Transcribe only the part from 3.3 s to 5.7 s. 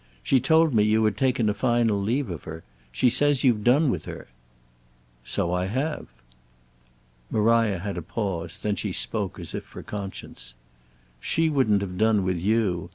you've done with her." "So I